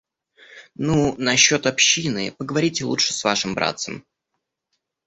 [0.73, 4.03] Ну, насчет общины, поговорите лучше с вашим братцем.